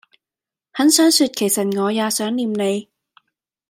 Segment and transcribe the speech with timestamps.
[0.73, 2.89] 很想說其實我也想念你